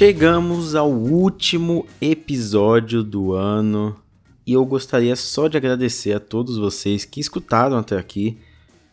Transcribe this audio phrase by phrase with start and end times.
[0.00, 3.94] Chegamos ao último episódio do ano
[4.46, 8.38] e eu gostaria só de agradecer a todos vocês que escutaram até aqui,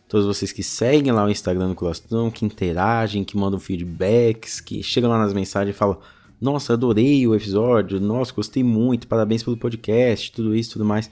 [0.06, 4.82] todos vocês que seguem lá o Instagram do Colastão, que interagem, que mandam feedbacks, que
[4.82, 5.96] chegam lá nas mensagens e falam:
[6.38, 11.10] Nossa, adorei o episódio, nossa, gostei muito, parabéns pelo podcast, tudo isso, tudo mais.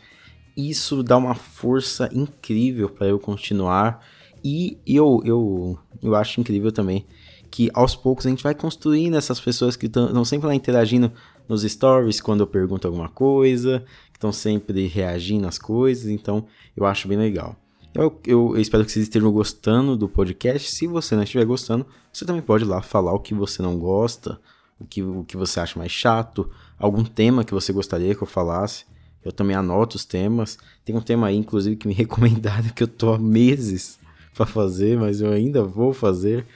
[0.54, 4.06] Isso dá uma força incrível para eu continuar
[4.44, 7.06] e eu, eu, eu acho incrível também
[7.50, 11.12] que aos poucos a gente vai construindo essas pessoas que estão sempre lá interagindo
[11.48, 16.46] nos stories quando eu pergunto alguma coisa, que estão sempre reagindo às coisas, então
[16.76, 17.56] eu acho bem legal.
[17.94, 20.70] Eu, eu, eu, espero que vocês estejam gostando do podcast.
[20.70, 23.78] Se você não estiver gostando, você também pode ir lá falar o que você não
[23.78, 24.38] gosta,
[24.78, 28.26] o que, o que você acha mais chato, algum tema que você gostaria que eu
[28.26, 28.84] falasse.
[29.24, 30.58] Eu também anoto os temas.
[30.84, 33.98] Tem um tema aí, inclusive, que me recomendaram que eu tô há meses
[34.34, 36.46] para fazer, mas eu ainda vou fazer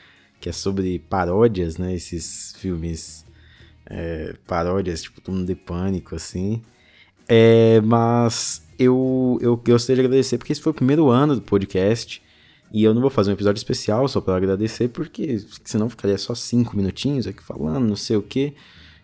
[0.40, 1.94] que é sobre paródias, né?
[1.94, 3.26] Esses filmes
[3.86, 6.62] é, paródias, tipo Todo Mundo de Pânico, assim.
[7.28, 12.22] É, mas eu, eu gostaria de agradecer porque esse foi o primeiro ano do podcast.
[12.72, 16.34] E eu não vou fazer um episódio especial só para agradecer, porque senão ficaria só
[16.34, 18.54] cinco minutinhos aqui falando, não sei o que.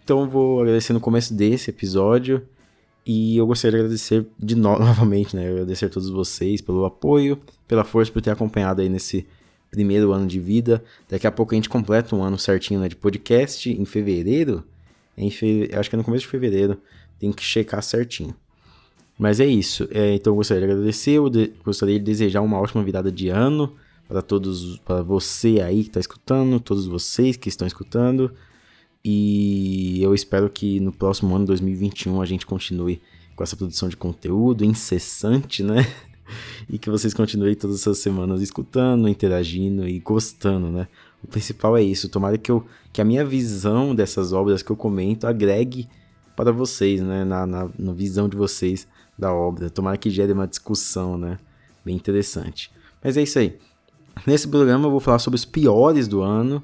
[0.05, 2.47] Então eu vou agradecer no começo desse episódio.
[3.05, 5.49] E eu gostaria de agradecer de no novamente, né?
[5.49, 9.27] Agradecer a todos vocês pelo apoio, pela força por ter acompanhado aí nesse
[9.77, 10.83] primeiro ano de vida.
[11.07, 14.65] Daqui a pouco a gente completa um ano certinho né, de podcast em fevereiro.
[15.19, 15.69] Em fe...
[15.75, 16.81] Acho que é no começo de fevereiro.
[17.19, 18.35] Tem que checar certinho.
[19.19, 19.87] Mas é isso.
[19.93, 21.11] É, então eu gostaria de agradecer.
[21.11, 21.53] Eu de...
[21.63, 23.77] gostaria de desejar uma ótima virada de ano
[24.09, 28.33] para todos, para você aí que está escutando, todos vocês que estão escutando.
[29.05, 33.03] E eu espero que no próximo ano, 2021, a gente continue
[33.35, 35.87] com essa produção de conteúdo incessante, né?
[36.69, 40.89] e que vocês continuem todas essas semanas escutando, interagindo e gostando, né?
[41.23, 42.09] O principal é isso.
[42.09, 45.89] Tomara que, eu, que a minha visão dessas obras que eu comento agregue
[46.35, 47.25] para vocês, né?
[47.25, 48.87] Na, na, na visão de vocês
[49.19, 49.71] da obra.
[49.71, 51.39] Tomara que gere uma discussão, né?
[51.85, 52.71] Bem interessante.
[53.03, 53.59] Mas é isso aí.
[54.27, 56.63] Nesse programa eu vou falar sobre os piores do ano,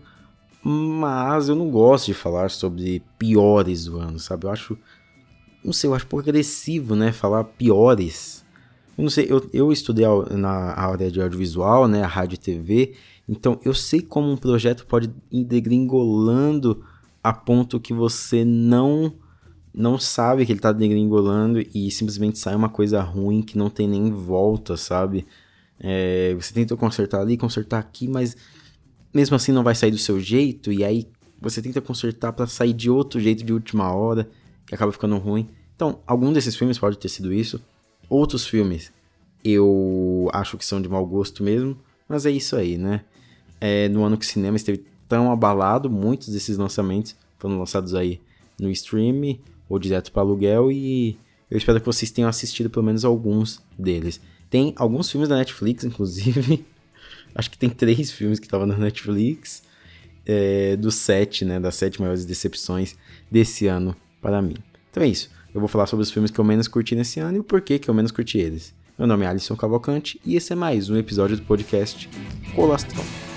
[0.65, 4.47] mas eu não gosto de falar sobre piores do ano, sabe?
[4.47, 4.79] Eu acho,
[5.65, 7.13] não sei, eu acho pouco agressivo, né?
[7.13, 8.42] Falar piores,
[8.97, 12.95] eu não sei, eu, eu estudei na área de audiovisual, né, a rádio e TV,
[13.29, 16.85] então eu sei como um projeto pode ir degringolando
[17.23, 19.13] a ponto que você não
[19.75, 23.89] não sabe que ele tá degringolando e simplesmente sai uma coisa ruim que não tem
[23.89, 25.27] nem volta, sabe?
[25.81, 28.37] É, você tenta consertar ali, consertar aqui, mas
[29.15, 31.09] mesmo assim não vai sair do seu jeito, e aí
[31.41, 34.29] você tenta consertar para sair de outro jeito de última hora
[34.71, 35.49] e acaba ficando ruim.
[35.75, 37.61] Então, algum desses filmes pode ter sido isso.
[38.09, 38.93] Outros filmes
[39.45, 41.77] eu acho que são de mau gosto mesmo,
[42.09, 43.05] mas é isso aí, né?
[43.61, 48.21] É, no ano que o cinema esteve tão abalado, muitos desses lançamentos foram lançados aí
[48.59, 51.19] no stream ou direto para aluguel e
[51.51, 54.21] eu espero que vocês tenham assistido pelo menos alguns deles.
[54.49, 56.65] Tem alguns filmes da Netflix, inclusive.
[57.35, 59.63] acho que tem três filmes que estavam na Netflix.
[60.25, 61.59] É, dos sete, né?
[61.59, 62.97] Das sete maiores decepções
[63.29, 64.55] desse ano para mim.
[64.91, 65.29] Então é isso.
[65.55, 67.79] Eu vou falar sobre os filmes que eu menos curti nesse ano e o porquê
[67.79, 68.75] que eu menos curti eles.
[68.99, 72.09] Meu nome é Alisson Cavalcante e esse é mais um episódio do podcast
[72.55, 73.32] Colastrão.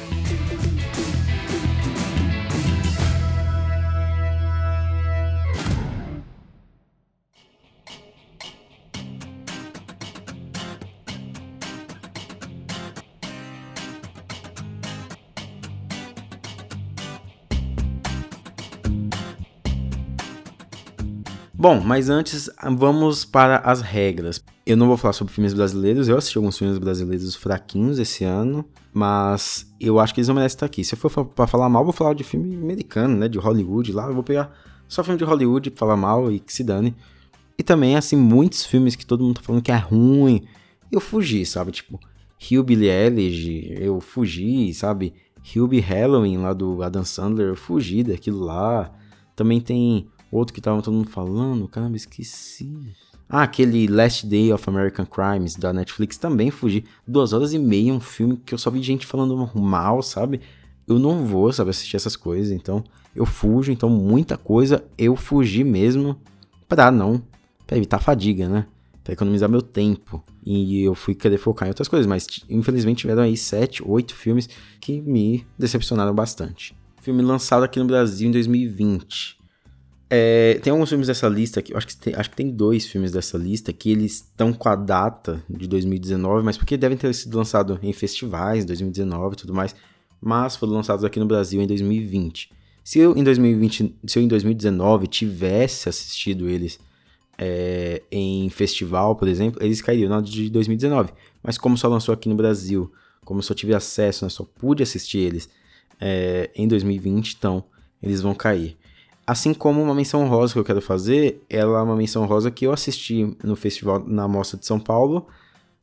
[21.68, 24.40] Bom, mas antes vamos para as regras.
[24.68, 28.64] Eu não vou falar sobre filmes brasileiros, eu assisti alguns filmes brasileiros fraquinhos esse ano,
[28.94, 30.84] mas eu acho que eles não merecem estar aqui.
[30.84, 34.06] Se eu for para falar mal, vou falar de filme americano, né, de Hollywood lá,
[34.06, 34.54] eu vou pegar
[34.88, 36.96] só filme de Hollywood pra falar mal e que se dane.
[37.58, 40.46] E também, assim, muitos filmes que todo mundo tá falando que é ruim,
[40.92, 41.72] eu fugi, sabe?
[41.72, 42.00] Tipo,
[42.40, 45.16] Hillbilly Elegy, eu fugi, sabe?
[45.44, 48.92] Hillbilly Halloween lá do Adam Sandler, eu fugi daquilo lá.
[49.36, 52.94] Também tem Outro que tava todo mundo falando, caramba, esqueci.
[53.30, 56.84] Ah, aquele Last Day of American Crimes da Netflix também fugi.
[57.08, 60.42] Duas horas e meia, um filme que eu só vi gente falando mal, sabe?
[60.86, 62.84] Eu não vou, sabe, assistir essas coisas, então
[63.16, 63.72] eu fujo.
[63.72, 66.20] Então muita coisa eu fugi mesmo
[66.68, 67.24] pra não,
[67.66, 68.68] pra evitar fadiga, né?
[69.06, 70.22] Pra economizar meu tempo.
[70.46, 74.50] E eu fui querer focar em outras coisas, mas infelizmente tiveram aí sete, oito filmes
[74.82, 76.76] que me decepcionaram bastante.
[77.02, 79.45] Filme lançado aqui no Brasil em 2020.
[80.10, 83.12] É, tem alguns filmes dessa lista aqui, acho que, tem, acho que tem dois filmes
[83.12, 87.36] dessa lista que eles estão com a data de 2019, mas porque devem ter sido
[87.38, 89.76] lançados em festivais, 2019 e tudo mais,
[90.22, 92.52] mas foram lançados aqui no Brasil em 2020.
[92.84, 96.80] Se eu em 2020, se eu em 2019 tivesse assistido eles
[97.38, 101.12] é, em festival, por exemplo, eles cairiam na de 2019.
[101.42, 102.92] Mas como só lançou aqui no Brasil,
[103.24, 105.50] como só tive acesso, né, só pude assistir eles
[106.00, 107.64] é, em 2020, então
[108.02, 108.78] eles vão cair.
[109.28, 112.66] Assim como uma menção rosa que eu quero fazer, ela é uma menção rosa que
[112.68, 115.26] eu assisti no festival na Mostra de São Paulo.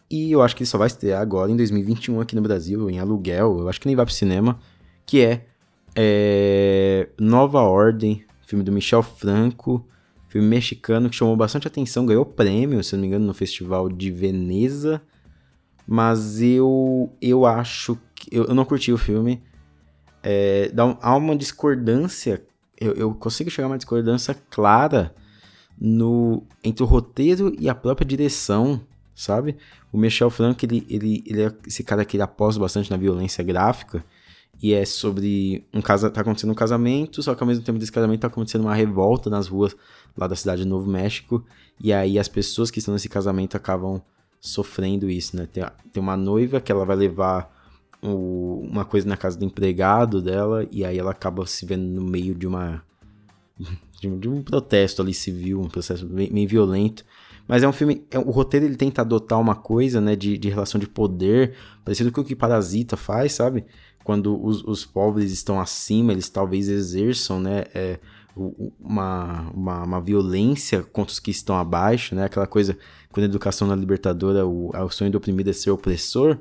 [0.09, 3.00] E eu acho que ele só vai estrear agora em 2021 aqui no Brasil, em
[3.00, 3.59] aluguel.
[3.59, 4.61] Eu acho que nem vai pro cinema.
[5.05, 5.47] Que é,
[5.97, 9.85] é Nova Ordem, filme do Michel Franco,
[10.29, 14.11] filme mexicano que chamou bastante atenção, ganhou prêmio, se não me engano, no Festival de
[14.11, 15.03] Veneza.
[15.87, 18.29] Mas eu, eu acho que.
[18.31, 19.43] Eu, eu não curti o filme.
[20.23, 22.43] É, dá, há uma discordância
[22.82, 25.14] eu, eu consigo chegar a uma discordância clara
[25.81, 28.81] no entre o roteiro e a própria direção,
[29.14, 29.56] sabe?
[29.93, 33.43] O Michel Franco, ele, ele, ele é esse cara que ele aposta bastante na violência
[33.43, 34.05] gráfica
[34.62, 37.90] e é sobre um casa tá acontecendo um casamento, só que ao mesmo tempo desse
[37.90, 39.75] casamento tá acontecendo uma revolta nas ruas
[40.17, 41.44] lá da cidade de Novo México,
[41.81, 44.00] e aí as pessoas que estão nesse casamento acabam
[44.40, 45.46] sofrendo isso, né?
[45.46, 47.50] Tem, tem uma noiva que ela vai levar
[48.03, 52.35] uma coisa na casa do empregado dela e aí ela acaba se vendo no meio
[52.35, 52.83] de uma
[54.01, 57.05] de, um protesto ali civil, um processo bem, bem violento.
[57.47, 58.05] Mas é um filme.
[58.11, 61.55] É, o roteiro ele tenta adotar uma coisa, né, de, de relação de poder,
[61.85, 63.65] parecido com o que Parasita faz, sabe?
[64.05, 68.01] Quando os, os pobres estão acima, eles talvez exerçam, né, é,
[68.35, 72.25] uma, uma, uma, violência contra os que estão abaixo, né?
[72.25, 72.77] Aquela coisa,
[73.11, 76.39] quando a educação na libertadora, o, o sonho do oprimido é ser opressor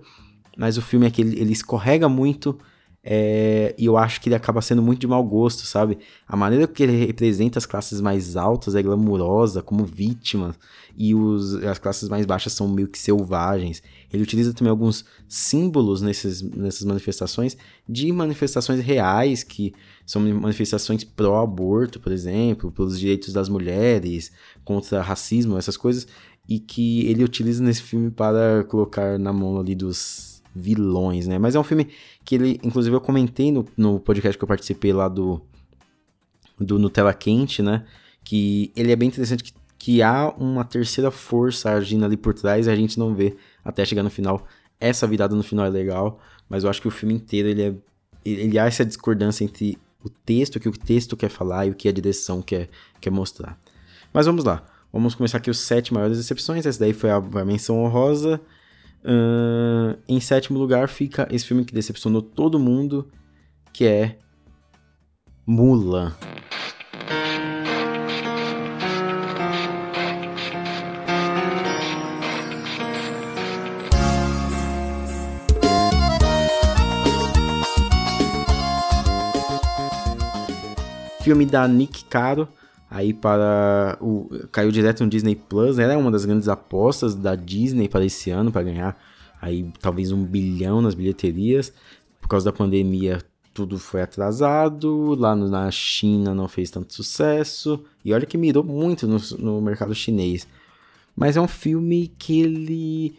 [0.58, 2.58] mas o filme é que ele, ele escorrega muito
[3.04, 5.98] é, e eu acho que ele acaba sendo muito de mau gosto, sabe?
[6.28, 10.56] A maneira que ele representa as classes mais altas é glamurosa, como vítimas,
[10.96, 13.82] e os, as classes mais baixas são meio que selvagens.
[14.14, 17.58] Ele utiliza também alguns símbolos nesses, nessas manifestações
[17.90, 19.74] de manifestações reais, que
[20.06, 24.32] são manifestações pró-aborto, por exemplo, pelos direitos das mulheres,
[24.64, 26.08] contra racismo, essas coisas,
[26.48, 31.38] e que ele utiliza nesse filme para colocar na mão ali dos vilões, né?
[31.38, 31.88] Mas é um filme
[32.24, 35.42] que ele, inclusive, eu comentei no, no podcast que eu participei lá do,
[36.60, 37.86] do Nutella Quente, né?
[38.24, 42.68] Que ele é bem interessante que, que há uma terceira força agindo ali por trás
[42.68, 44.46] e a gente não vê até chegar no final.
[44.80, 46.20] Essa virada no final é legal,
[46.50, 47.74] mas eu acho que o filme inteiro ele é
[48.24, 51.76] ele há essa discordância entre o texto, o que o texto quer falar e o
[51.76, 52.70] que a direção quer,
[53.00, 53.58] quer mostrar.
[54.14, 54.64] Mas vamos lá.
[54.92, 56.66] Vamos começar aqui os sete maiores decepções.
[56.66, 58.42] Essa daí foi a, a menção honrosa.
[59.04, 63.10] Uh, em sétimo lugar fica esse filme que decepcionou todo mundo,
[63.74, 64.18] que é
[65.46, 66.14] Mulan.
[81.24, 82.48] Filme da Nick Caro,
[82.92, 87.36] aí para o caiu direto no Disney Plus, ela é uma das grandes apostas da
[87.36, 89.02] Disney para esse ano para ganhar
[89.42, 91.74] aí talvez um bilhão nas bilheterias.
[92.20, 93.20] Por causa da pandemia,
[93.54, 95.16] tudo foi atrasado.
[95.16, 97.84] Lá no, na China não fez tanto sucesso.
[98.04, 100.46] E olha que mirou muito no, no mercado chinês.
[101.16, 103.16] Mas é um filme que ele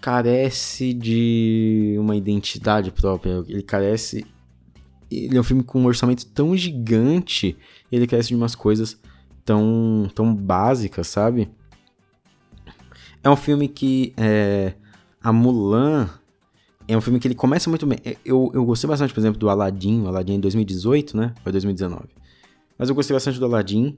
[0.00, 3.44] carece de uma identidade própria.
[3.48, 4.26] Ele carece.
[5.10, 7.56] Ele é um filme com um orçamento tão gigante.
[7.90, 8.98] Ele carece de umas coisas
[9.44, 11.50] tão, tão básica, sabe?
[13.22, 14.74] É um filme que é,
[15.22, 16.10] a Mulan
[16.88, 17.98] é um filme que ele começa muito bem.
[18.04, 21.34] É, eu, eu gostei bastante, por exemplo, do Aladdin, o Aladdin em 2018, né?
[21.42, 22.04] Foi 2019.
[22.76, 23.96] Mas eu gostei bastante do Aladdin.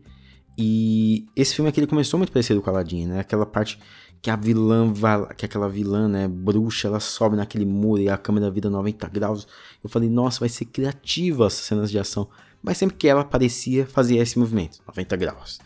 [0.56, 3.20] E esse filme aqui ele começou muito parecido com o Aladdin, né?
[3.20, 3.78] Aquela parte
[4.22, 8.16] que a vilã vai, que aquela vilã, né, bruxa, ela sobe naquele muro e a
[8.16, 9.46] câmera vira 90 graus.
[9.82, 12.28] Eu falei, nossa, vai ser criativa essas cenas de ação
[12.64, 15.60] mas sempre que ela aparecia, fazia esse movimento, 90 graus.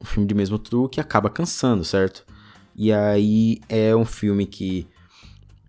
[0.00, 2.24] Um filme de mesmo truque acaba cansando, certo?
[2.76, 4.86] E aí é um filme que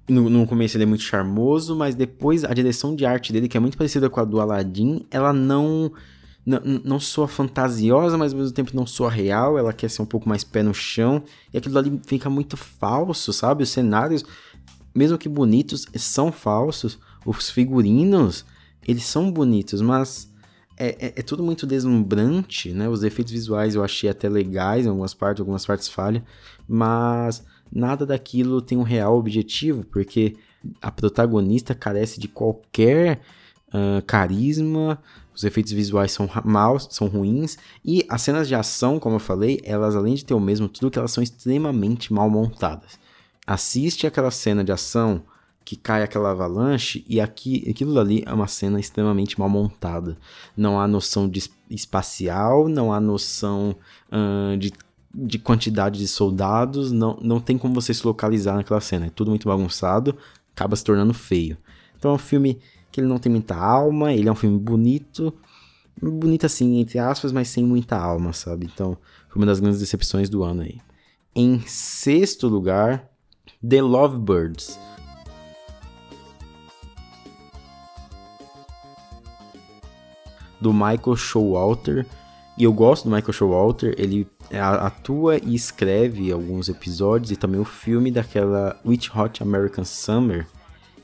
[0.07, 3.57] no, no começo ele é muito charmoso, mas depois a direção de arte dele, que
[3.57, 5.91] é muito parecida com a do Aladdin, ela não
[6.45, 10.05] não, não soa fantasiosa, mas ao mesmo tempo não soa real, ela quer ser um
[10.05, 13.63] pouco mais pé no chão, e aquilo ali fica muito falso, sabe?
[13.63, 14.23] Os cenários,
[14.93, 16.97] mesmo que bonitos, são falsos.
[17.25, 18.45] Os figurinos,
[18.88, 20.29] eles são bonitos, mas
[20.79, 22.88] é, é, é, tudo muito deslumbrante, né?
[22.88, 26.24] Os efeitos visuais eu achei até legais em algumas partes, algumas partes falham,
[26.65, 30.38] mas nada daquilo tem um real objetivo, porque
[30.81, 33.19] a protagonista carece de qualquer
[33.67, 35.01] uh, carisma,
[35.36, 39.59] os efeitos visuais são maus, são ruins, e as cenas de ação, como eu falei,
[39.63, 42.98] elas além de ter o mesmo tudo, que elas são extremamente mal montadas.
[43.45, 45.24] Assiste aquela cena de ação
[45.69, 50.17] que cai aquela avalanche e aqui, aquilo ali é uma cena extremamente mal montada.
[50.57, 53.75] Não há noção de espacial, não há noção
[54.57, 54.73] de,
[55.13, 59.05] de quantidade de soldados, não, não tem como você se localizar naquela cena.
[59.05, 60.17] É tudo muito bagunçado,
[60.55, 61.55] acaba se tornando feio.
[61.99, 62.59] Então é um filme
[62.91, 65.31] que ele não tem muita alma, ele é um filme bonito,
[66.01, 68.65] bonito assim, entre aspas, mas sem muita alma, sabe?
[68.65, 68.97] Então
[69.27, 70.79] foi uma das grandes decepções do ano aí.
[71.35, 73.07] Em sexto lugar,
[73.61, 74.88] The Lovebirds
[80.60, 82.06] do Michael Showalter.
[82.58, 87.66] E eu gosto do Michael Showalter, ele atua e escreve alguns episódios e também o
[87.66, 90.46] filme daquela Witch Hot American Summer,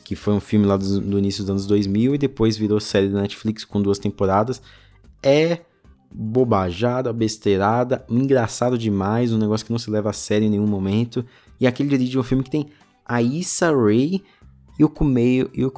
[0.04, 3.08] que foi um filme lá do, do, início dos anos 2000 e depois virou série
[3.08, 4.62] da Netflix com duas temporadas.
[5.24, 5.62] É
[6.12, 11.26] bobajada, besteirada, engraçado demais, um negócio que não se leva a sério em nenhum momento.
[11.60, 12.68] E aquele dirige um filme que tem
[13.06, 14.22] a Issa Rae
[14.78, 15.72] e o Kumail, e o.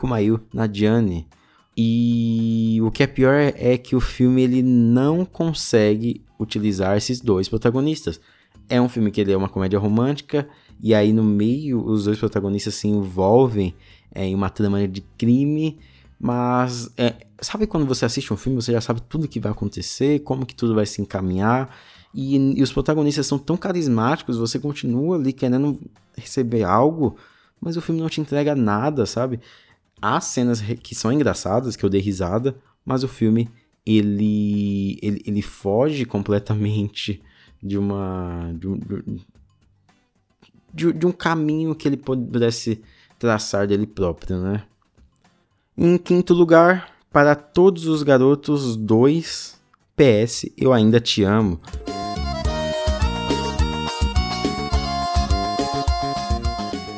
[1.78, 7.48] E o que é pior é que o filme ele não consegue utilizar esses dois
[7.48, 8.20] protagonistas.
[8.68, 10.50] É um filme que ele é uma comédia romântica
[10.82, 13.76] e aí no meio os dois protagonistas se envolvem
[14.14, 15.78] é, em uma trama de crime,
[16.20, 20.20] mas é, sabe quando você assiste um filme você já sabe tudo que vai acontecer,
[20.20, 21.76] como que tudo vai se encaminhar
[22.14, 25.80] e, e os protagonistas são tão carismáticos, você continua ali querendo
[26.18, 27.16] receber algo,
[27.62, 29.40] mas o filme não te entrega nada, sabe?
[30.01, 33.50] Há cenas que são engraçadas, que eu dei risada, mas o filme
[33.86, 37.22] ele, ele, ele foge completamente
[37.62, 38.54] de uma.
[38.54, 38.80] De um,
[40.74, 42.82] de, de um caminho que ele pudesse
[43.18, 44.63] traçar dele próprio, né?
[45.77, 49.60] Em quinto lugar, para todos os garotos 2,
[49.96, 51.60] PS, eu ainda te amo.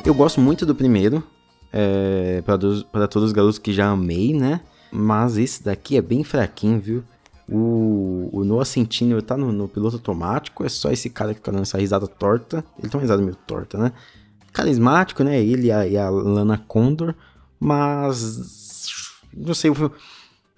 [0.04, 1.22] Eu gosto muito do primeiro,
[1.72, 4.60] é, para todos os garotos que já amei, né?
[4.90, 7.04] Mas esse daqui é bem fraquinho, viu?
[7.48, 11.50] O, o Noah Centineo tá no, no, piloto automático, é só esse cara que fica
[11.50, 12.64] dando essa risada torta.
[12.78, 13.92] Ele tem uma risada meio torta, né?
[14.52, 15.42] Carismático, né?
[15.42, 17.14] Ele e a, e a Lana Condor,
[17.58, 18.88] mas.
[19.36, 19.92] Não sei, o,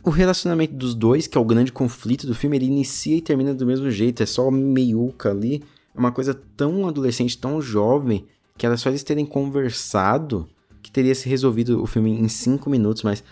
[0.02, 3.54] o relacionamento dos dois, que é o grande conflito do filme, ele inicia e termina
[3.54, 5.62] do mesmo jeito, é só meiuca ali.
[5.94, 8.26] É uma coisa tão adolescente, tão jovem,
[8.56, 10.48] que era só eles terem conversado
[10.82, 13.22] que teria se resolvido o filme em 5 minutos, mas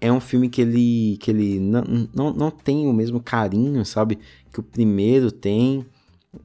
[0.00, 4.18] é um filme que ele, que ele não, não, não tem o mesmo carinho, sabe?
[4.52, 5.84] Que o primeiro tem.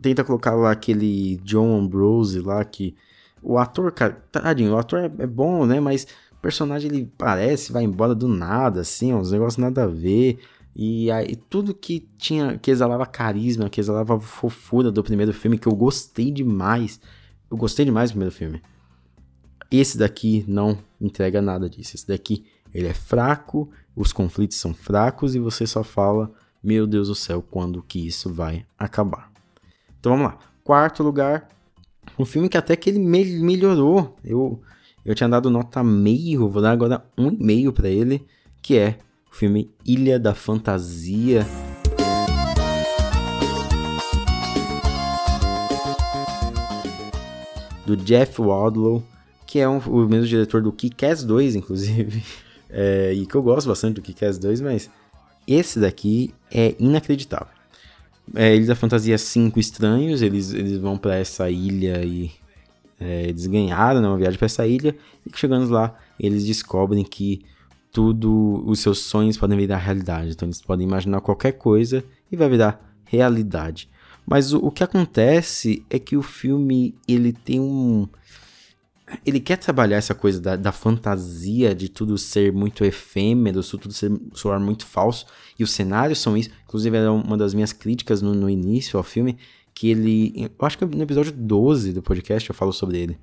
[0.01, 2.95] Tenta colocar lá aquele John Ambrose lá, que
[3.41, 5.79] o ator, cara, tadinho, o ator é, é bom, né?
[5.79, 10.39] Mas o personagem ele parece, vai embora do nada, assim, uns negócios nada a ver.
[10.75, 15.67] E aí, tudo que tinha, que exalava carisma, que exalava fofura do primeiro filme, que
[15.67, 16.99] eu gostei demais.
[17.51, 18.61] Eu gostei demais do primeiro filme.
[19.73, 21.95] Esse daqui não entrega nada disso.
[21.95, 26.31] Esse daqui ele é fraco, os conflitos são fracos e você só fala,
[26.63, 29.31] meu Deus do céu, quando que isso vai acabar.
[29.99, 30.37] Então vamos lá.
[30.63, 31.49] Quarto lugar,
[32.19, 34.15] um filme que até que ele me melhorou.
[34.23, 34.61] Eu
[35.03, 38.23] eu tinha dado nota meio, vou dar agora um e meio para ele,
[38.61, 38.99] que é
[39.31, 41.47] o filme Ilha da Fantasia.
[47.87, 49.03] Do Jeff Wadlow,
[49.53, 52.23] que é um, o mesmo diretor do Kick-Ass 2, inclusive,
[52.71, 54.89] é, e que eu gosto bastante do Kick-Ass 2, mas
[55.47, 57.53] esse daqui é inacreditável.
[58.33, 62.31] É, Ilha da Fantasia 5 Estranhos, eles, eles vão para essa ilha e
[62.99, 67.45] é, eles ganharam né, uma viagem para essa ilha, e chegando lá, eles descobrem que
[67.91, 70.31] tudo, os seus sonhos podem virar realidade.
[70.31, 73.87] Então eles podem imaginar qualquer coisa e vai virar realidade.
[74.25, 78.07] Mas o, o que acontece é que o filme ele tem um
[79.25, 84.11] ele quer trabalhar essa coisa da, da, fantasia, de tudo ser muito efêmero, tudo ser,
[84.33, 85.25] soar muito falso.
[85.57, 86.49] E os cenários são isso.
[86.65, 89.37] Inclusive, era uma das minhas críticas no, no início ao filme.
[89.73, 90.33] Que ele.
[90.59, 93.17] Eu acho que no episódio 12 do podcast eu falo sobre ele.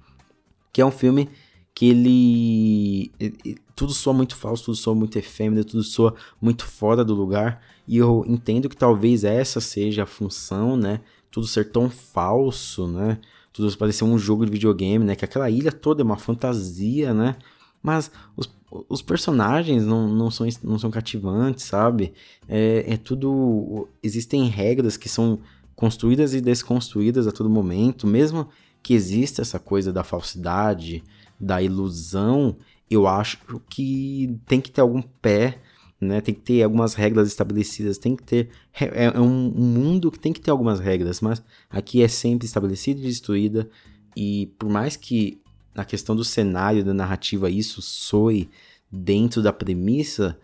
[0.72, 1.28] Que é um filme
[1.74, 7.04] que ele, ele, tudo soa muito falso, tudo soa muito efêmero, tudo soa muito fora
[7.04, 7.62] do lugar.
[7.86, 11.00] E eu entendo que talvez essa seja a função, né?
[11.30, 13.18] Tudo ser tão falso, né?
[13.52, 15.16] Tudo parecia um jogo de videogame, né?
[15.16, 17.36] Que aquela ilha toda é uma fantasia, né?
[17.82, 18.48] Mas os,
[18.88, 22.12] os personagens não, não, são, não são cativantes, sabe?
[22.48, 23.88] É, é tudo.
[24.02, 25.38] Existem regras que são
[25.74, 28.48] construídas e desconstruídas a todo momento, mesmo
[28.82, 31.02] que exista essa coisa da falsidade,
[31.38, 32.54] da ilusão,
[32.90, 33.38] eu acho
[33.68, 35.58] que tem que ter algum pé
[36.00, 36.20] né?
[36.20, 38.48] Tem que ter algumas regras estabelecidas, tem que ter
[38.80, 43.00] é, é um, mundo que tem que ter algumas regras, mas aqui é sempre estabelecida
[43.00, 43.68] e destruída
[44.16, 45.40] e por mais que
[45.74, 48.48] na questão do cenário, da narrativa, isso soe
[48.90, 50.38] dentro da premissa,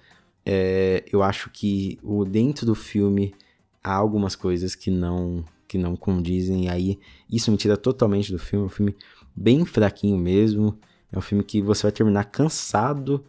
[0.44, 3.34] é, eu acho que o dentro do filme
[3.82, 6.98] há algumas coisas que não que não condizem e aí
[7.28, 8.96] isso me tira totalmente do filme, é um filme
[9.34, 10.78] bem fraquinho mesmo,
[11.10, 13.25] é um filme que você vai terminar cansado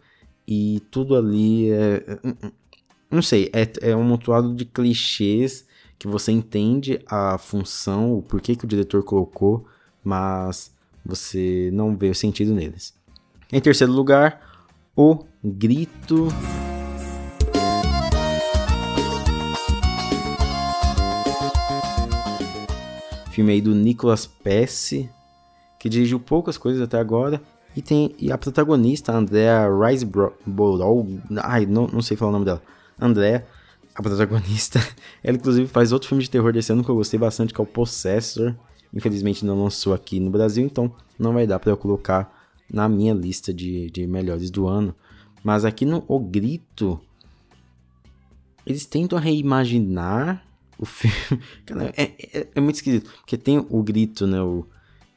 [0.50, 2.50] e tudo ali é, é
[3.10, 5.66] não sei, é, é um montuado de clichês
[5.98, 9.66] que você entende a função, o porquê que o diretor colocou,
[10.02, 10.74] mas
[11.04, 12.94] você não vê o sentido neles.
[13.52, 14.40] Em terceiro lugar,
[14.96, 16.28] O Grito.
[23.30, 25.10] Filme aí do Nicolas Pesce,
[25.78, 27.40] que dirigiu poucas coisas até agora.
[27.78, 31.06] E tem e a protagonista, Andrea Riseborough,
[31.40, 32.60] ai, não, não sei falar o nome dela.
[33.00, 33.46] Andrea,
[33.94, 34.80] a protagonista,
[35.22, 37.62] ela inclusive faz outro filme de terror desse ano que eu gostei bastante, que é
[37.62, 38.56] o Possessor.
[38.92, 42.36] Infelizmente não lançou aqui no Brasil, então não vai dar para eu colocar
[42.68, 44.92] na minha lista de, de melhores do ano.
[45.44, 47.00] Mas aqui no O Grito,
[48.66, 50.44] eles tentam reimaginar
[50.76, 51.44] o filme.
[51.64, 53.08] Cara, é, é, é, muito esquisito.
[53.20, 54.42] Porque tem o Grito, né?
[54.42, 54.66] O,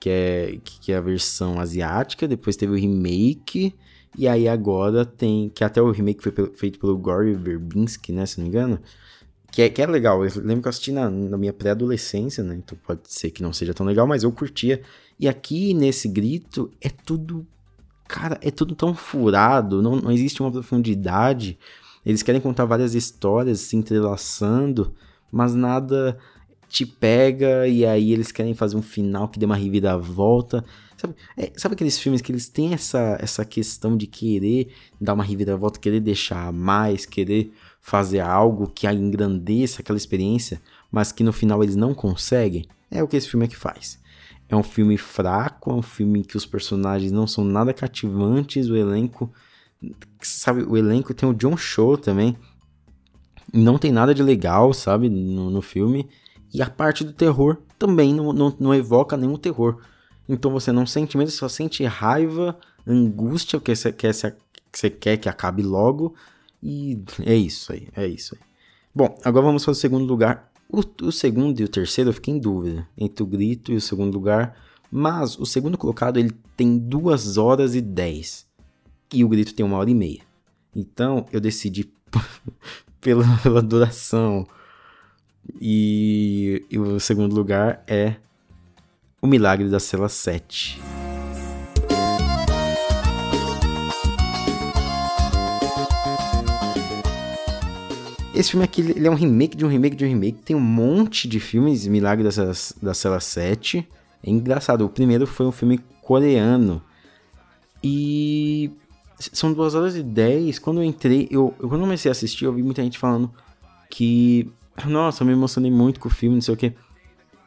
[0.01, 2.27] que, é, que é a versão asiática.
[2.27, 3.73] Depois teve o remake.
[4.17, 5.49] E aí agora tem.
[5.53, 8.25] Que até o remake foi feito pelo Gore Verbinski, né?
[8.25, 8.79] Se não me engano.
[9.51, 10.25] Que é, que é legal.
[10.25, 12.55] Eu lembro que eu assisti na, na minha pré-adolescência, né?
[12.55, 14.81] Então pode ser que não seja tão legal, mas eu curtia.
[15.19, 17.45] E aqui nesse grito é tudo.
[18.07, 21.59] Cara, é tudo tão furado, não, não existe uma profundidade.
[22.03, 24.93] Eles querem contar várias histórias se entrelaçando,
[25.31, 26.17] mas nada
[26.71, 30.63] te pega e aí eles querem fazer um final que dê uma reviravolta.
[30.95, 35.23] Sabe, é, sabe aqueles filmes que eles têm essa, essa questão de querer dar uma
[35.23, 41.61] reviravolta, querer deixar mais, querer fazer algo que engrandeça aquela experiência, mas que no final
[41.61, 42.65] eles não conseguem?
[42.89, 43.99] É o que esse filme aqui faz.
[44.47, 48.77] É um filme fraco, é um filme que os personagens não são nada cativantes, o
[48.77, 49.29] elenco.
[50.21, 52.37] Sabe, o elenco tem o John Show também.
[53.53, 56.07] Não tem nada de legal, sabe, no, no filme.
[56.53, 59.77] E a parte do terror também não, não, não evoca nenhum terror.
[60.27, 65.17] Então você não sente medo, só sente raiva, angústia, que você quer, que você quer
[65.17, 66.13] que acabe logo.
[66.61, 68.41] E é isso aí, é isso aí.
[68.93, 70.51] Bom, agora vamos para o segundo lugar.
[70.69, 73.81] O, o, segundo e o terceiro eu fiquei em dúvida entre o grito e o
[73.81, 74.55] segundo lugar.
[74.91, 78.45] Mas o segundo colocado ele tem 2 horas e 10.
[79.13, 80.21] E o grito tem uma hora e meia.
[80.75, 81.91] Então eu decidi
[83.01, 84.45] pela, pela duração.
[85.59, 88.15] E, e o segundo lugar é
[89.21, 90.81] O Milagre da Cela 7.
[98.33, 100.39] Esse filme aqui ele é um remake de um remake de um remake.
[100.43, 102.51] Tem um monte de filmes, Milagre da,
[102.81, 103.87] da Cela 7.
[104.23, 104.85] É engraçado.
[104.85, 106.81] O primeiro foi um filme coreano.
[107.83, 108.71] E
[109.19, 110.59] são 2 horas e 10.
[110.59, 113.31] Quando eu entrei, eu, eu, quando comecei a assistir, eu vi muita gente falando
[113.89, 114.51] que
[114.87, 116.73] nossa, eu me emocionei muito com o filme, não sei o quê.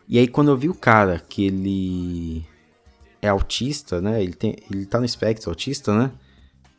[0.06, 2.46] E aí, quando eu vi o cara que ele
[3.22, 4.22] é autista, né?
[4.22, 6.12] Ele, tem, ele tá no espectro autista, né?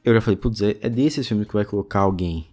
[0.03, 2.47] Eu já falei, putz, é, é desse filme que vai colocar alguém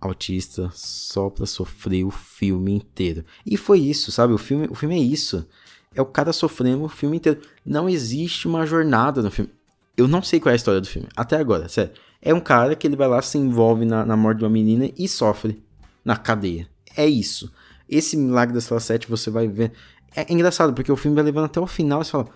[0.00, 3.24] autista só pra sofrer o filme inteiro.
[3.46, 4.32] E foi isso, sabe?
[4.32, 5.46] O filme, o filme é isso.
[5.94, 7.40] É o cara sofrendo o filme inteiro.
[7.64, 9.50] Não existe uma jornada no filme.
[9.96, 11.92] Eu não sei qual é a história do filme, até agora, sério.
[12.20, 14.90] É um cara que ele vai lá, se envolve na, na morte de uma menina
[14.98, 15.62] e sofre
[16.04, 17.52] na cadeia é isso.
[17.88, 19.72] Esse milagre da sala 7 você vai ver.
[20.14, 22.28] É, é engraçado, porque o filme vai levando até o final e você fala.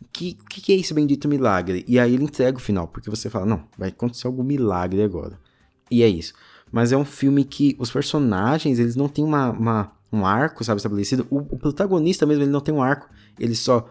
[0.00, 1.84] O que, que, é esse bendito milagre?
[1.86, 5.38] E aí ele entrega o final, porque você fala, não, vai acontecer algum milagre agora.
[5.88, 6.34] E é isso.
[6.72, 10.78] Mas é um filme que os personagens, eles não têm uma, uma um arco, sabe,
[10.78, 11.26] estabelecido.
[11.30, 13.08] O, o, protagonista mesmo, ele não tem um arco.
[13.38, 13.88] Ele só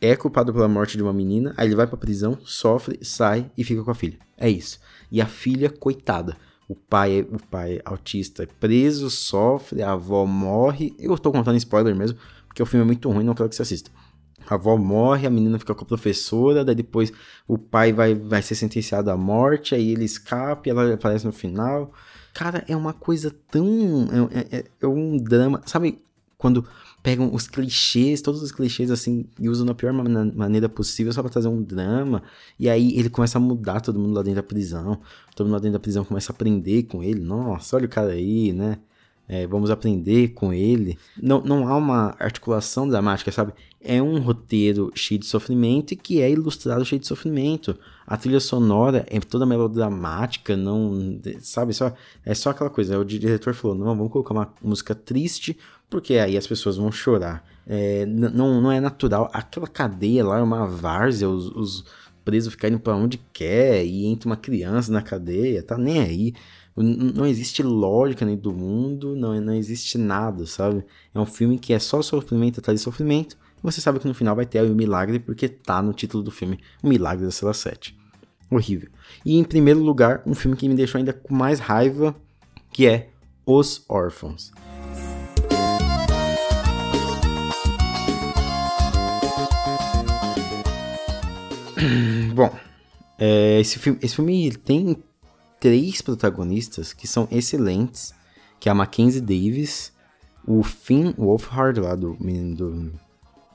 [0.00, 3.64] é culpado pela morte de uma menina, aí ele vai pra prisão, sofre, sai e
[3.64, 4.18] fica com a filha.
[4.38, 4.78] É isso.
[5.10, 6.36] E a filha, coitada
[6.70, 10.94] o pai, o pai autista é preso, sofre, a avó morre.
[11.00, 13.62] Eu tô contando spoiler mesmo, porque o filme é muito ruim, não quero que você
[13.62, 13.90] assista.
[14.48, 17.12] A avó morre, a menina fica com a professora, daí depois
[17.48, 21.32] o pai vai, vai ser sentenciado à morte, aí ele escapa e ela aparece no
[21.32, 21.92] final.
[22.32, 24.08] Cara, é uma coisa tão.
[24.30, 25.60] É, é, é um drama.
[25.66, 25.98] Sabe
[26.40, 26.66] quando
[27.02, 31.30] pegam os clichês, todos os clichês assim, e usam da pior maneira possível só pra
[31.30, 32.22] trazer um drama.
[32.58, 34.98] E aí ele começa a mudar todo mundo lá dentro da prisão.
[35.36, 37.20] Todo mundo lá dentro da prisão começa a aprender com ele.
[37.20, 38.78] Nossa, olha o cara aí, né?
[39.30, 40.98] é, vamos aprender com ele.
[41.22, 43.52] Não, não há uma articulação dramática, sabe?
[43.80, 47.78] É um roteiro cheio de sofrimento e que é ilustrado cheio de sofrimento.
[48.04, 51.20] A trilha sonora é toda melodramática, não.
[51.38, 51.72] Sabe?
[51.72, 51.94] Só,
[52.26, 52.98] é só aquela coisa.
[52.98, 55.56] O diretor falou: não, vamos colocar uma música triste,
[55.90, 57.44] porque aí as pessoas vão chorar.
[57.66, 59.28] É, não, não é natural.
[59.32, 61.84] Aquela cadeia lá é uma várzea, os, os
[62.24, 66.34] presos ficarem para onde quer e entra uma criança na cadeia, tá nem aí.
[66.76, 70.84] Não existe lógica nem do mundo, não, não existe nada, sabe?
[71.12, 73.36] É um filme que é só sofrimento atrás de sofrimento.
[73.58, 76.30] E você sabe que no final vai ter o milagre, porque tá no título do
[76.30, 77.98] filme, O Milagre da Cela 7.
[78.50, 78.88] Horrível.
[79.24, 82.14] E em primeiro lugar, um filme que me deixou ainda com mais raiva,
[82.72, 83.10] que é
[83.44, 84.50] Os Órfãos.
[92.34, 92.54] Bom,
[93.18, 95.02] é, esse filme, esse filme tem
[95.58, 98.14] três protagonistas que são excelentes,
[98.58, 99.92] que é a Mackenzie Davis,
[100.46, 102.92] o Finn Wolfhard, lá do menino do,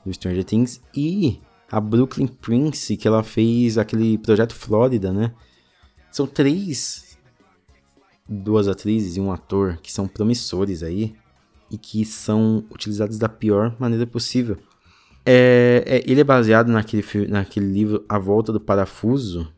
[0.04, 5.32] do Stranger Things, e a Brooklyn Prince, que ela fez aquele projeto Flórida, né?
[6.10, 7.18] São três,
[8.28, 11.14] duas atrizes e um ator que são promissores aí
[11.70, 14.56] e que são utilizados da pior maneira possível.
[15.26, 19.52] É, é, ele é baseado naquele, naquele livro A Volta do Parafuso,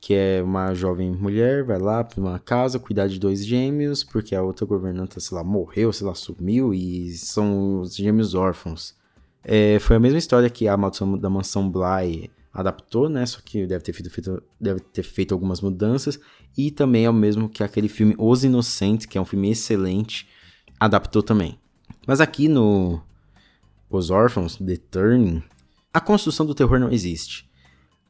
[0.00, 4.34] que é uma jovem mulher, vai lá para uma casa cuidar de dois gêmeos, porque
[4.34, 8.96] a outra governanta, sei lá, morreu, sei lá, sumiu, e são os gêmeos órfãos.
[9.44, 13.26] É, foi a mesma história que a Maldição da Mansão Bly adaptou, né?
[13.26, 16.18] Só que deve ter, feito, deve ter feito algumas mudanças.
[16.56, 20.28] E também é o mesmo que aquele filme Os Inocentes, que é um filme excelente,
[20.80, 21.58] adaptou também.
[22.06, 23.00] Mas aqui no
[23.92, 25.42] Os Órfãos, The Turning,
[25.92, 27.50] a construção do terror não existe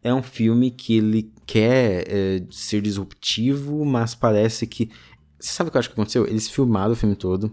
[0.03, 4.90] é um filme que ele quer é, ser disruptivo, mas parece que.
[5.38, 6.27] Você sabe o que eu acho que aconteceu?
[6.27, 7.53] Eles filmaram o filme todo,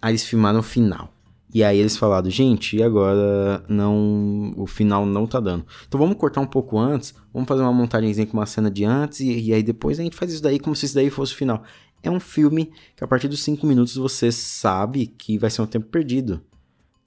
[0.00, 1.12] aí eles filmaram o final.
[1.54, 4.54] E aí eles falaram, gente, e agora não.
[4.56, 5.66] O final não tá dando.
[5.86, 9.20] Então vamos cortar um pouco antes, vamos fazer uma montagenzinha com uma cena de antes,
[9.20, 11.36] e, e aí depois a gente faz isso daí como se isso daí fosse o
[11.36, 11.62] final.
[12.02, 15.66] É um filme que a partir dos 5 minutos você sabe que vai ser um
[15.66, 16.40] tempo perdido.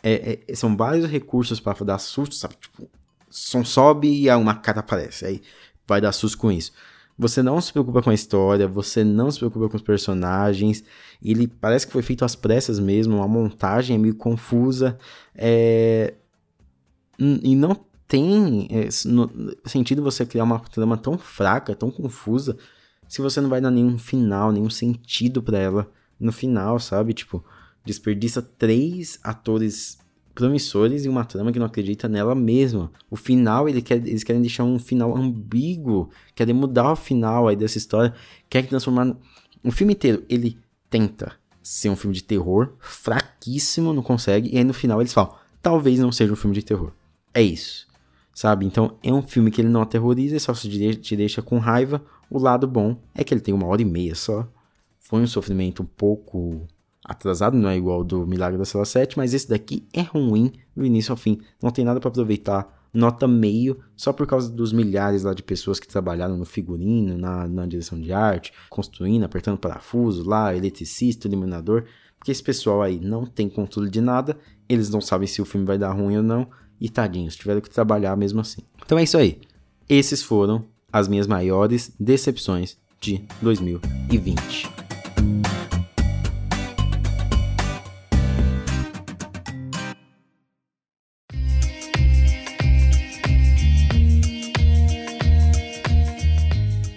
[0.07, 2.55] É, é, são vários recursos para dar susto, sabe?
[2.61, 2.87] Tipo,
[3.27, 5.25] som sobe e uma cara aparece.
[5.25, 5.41] Aí
[5.87, 6.71] vai dar susto com isso.
[7.17, 10.83] Você não se preocupa com a história, você não se preocupa com os personagens.
[11.23, 14.95] Ele parece que foi feito às pressas mesmo, uma montagem é meio confusa.
[15.33, 16.13] É...
[17.17, 17.75] E não
[18.07, 18.89] tem é,
[19.67, 22.55] sentido você criar uma trama tão fraca, tão confusa,
[23.07, 27.13] se você não vai dar nenhum final, nenhum sentido para ela no final, sabe?
[27.13, 27.43] Tipo,
[27.85, 29.97] desperdiça três atores
[30.33, 32.91] promissores e uma trama que não acredita nela mesma.
[33.09, 37.55] O final, ele quer, eles querem deixar um final ambíguo, querem mudar o final aí
[37.55, 38.13] dessa história,
[38.49, 39.15] querem transformar...
[39.63, 44.63] O filme inteiro, ele tenta ser um filme de terror, fraquíssimo, não consegue, e aí
[44.63, 46.91] no final eles falam, talvez não seja um filme de terror.
[47.33, 47.87] É isso,
[48.33, 48.65] sabe?
[48.65, 52.03] Então é um filme que ele não aterroriza, só te deixa com raiva.
[52.29, 54.47] O lado bom é que ele tem uma hora e meia só.
[54.99, 56.67] Foi um sofrimento um pouco
[57.05, 60.83] atrasado, não é igual do Milagre da Cela 7, mas esse daqui é ruim do
[60.83, 61.39] início ao fim.
[61.61, 62.83] Não tem nada para aproveitar.
[62.91, 67.47] Nota meio, só por causa dos milhares lá de pessoas que trabalharam no figurino, na,
[67.47, 71.85] na direção de arte, construindo, apertando parafuso lá, eletricista, iluminador.
[72.17, 74.37] Porque esse pessoal aí não tem controle de nada,
[74.67, 76.47] eles não sabem se o filme vai dar ruim ou não,
[76.79, 78.61] e tadinhos, tiveram que trabalhar mesmo assim.
[78.83, 79.39] Então é isso aí.
[79.87, 84.69] Esses foram as minhas maiores decepções de 2020.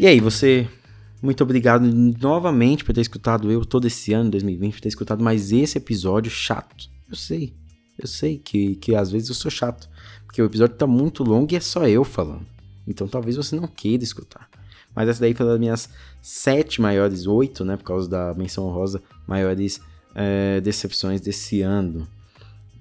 [0.01, 0.69] E aí, você,
[1.21, 5.51] muito obrigado novamente por ter escutado eu todo esse ano, 2020, por ter escutado mais
[5.51, 6.89] esse episódio chato.
[7.11, 7.53] Eu sei,
[7.99, 9.91] eu sei que, que às vezes eu sou chato,
[10.25, 12.47] porque o episódio tá muito longo e é só eu falando.
[12.87, 14.49] Então talvez você não queira escutar.
[14.95, 15.89] Mas essa daí foi das minhas
[16.23, 19.81] sete maiores, oito, né, por causa da menção rosa, maiores
[20.15, 22.07] é, decepções desse ano.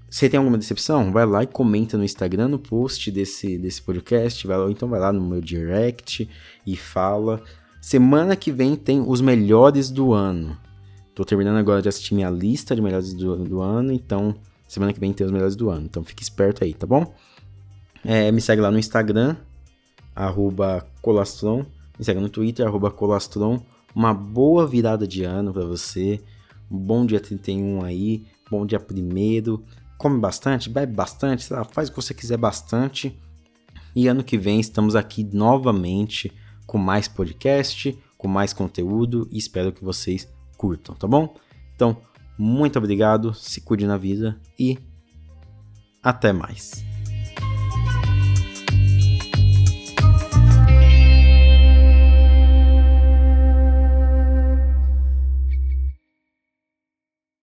[0.10, 1.12] Você tem alguma decepção?
[1.12, 4.88] Vai lá e comenta no Instagram, no post desse, desse podcast, vai lá, ou então
[4.88, 6.30] vai lá no meu direct
[6.66, 7.42] e fala.
[7.82, 10.58] Semana que vem tem os melhores do ano.
[11.14, 15.00] Tô terminando agora de assistir minha lista de melhores do, do ano, então semana que
[15.00, 15.86] vem tem os melhores do ano.
[15.86, 17.14] Então fique esperto aí, tá bom?
[18.06, 19.36] É, me segue lá no Instagram,
[20.16, 21.66] arroba colastron.
[22.00, 23.62] Me segue no Twitter, arroba colastron.
[23.94, 26.22] Uma boa virada de ano para você.
[26.72, 29.64] Um bom dia 31 aí, bom dia primeiro
[29.98, 33.20] come bastante, bebe bastante, faz o que você quiser bastante.
[33.96, 36.32] E ano que vem estamos aqui novamente
[36.66, 41.36] com mais podcast, com mais conteúdo e espero que vocês curtam, tá bom?
[41.76, 41.98] Então,
[42.38, 44.78] Muito obrigado, se cuide na vida e
[46.04, 46.87] até mais.